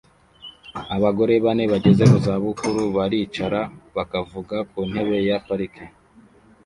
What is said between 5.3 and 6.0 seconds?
parike